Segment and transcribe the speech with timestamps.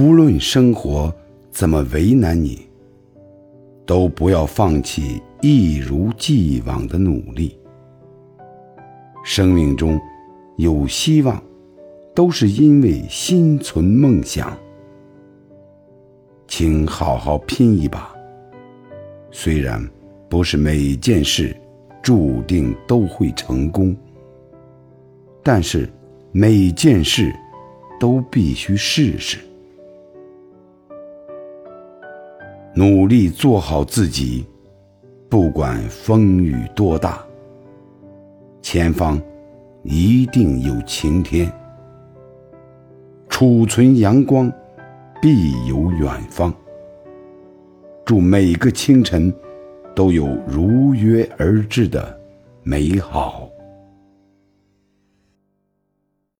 [0.00, 1.14] 无论生活
[1.50, 2.58] 怎么为难你，
[3.84, 7.54] 都不要放弃一如既往的努力。
[9.22, 10.00] 生命中
[10.56, 11.42] 有希望，
[12.14, 14.56] 都是因为心存梦想。
[16.48, 18.10] 请好好拼一把。
[19.30, 19.86] 虽然
[20.30, 21.54] 不是每件事
[22.00, 23.94] 注定都会成功，
[25.42, 25.86] 但是
[26.32, 27.30] 每件事
[28.00, 29.36] 都必须试试。
[32.72, 34.46] 努力做好自己，
[35.28, 37.24] 不管风雨多大，
[38.62, 39.20] 前方
[39.82, 41.50] 一定有晴天。
[43.28, 44.52] 储存阳光，
[45.20, 46.54] 必有远方。
[48.04, 49.32] 祝每个清晨
[49.94, 52.20] 都有如约而至的
[52.62, 53.48] 美好。